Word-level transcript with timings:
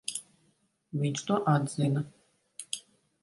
Viņš 1.01 1.21
to 1.27 1.37
atzina. 1.53 2.03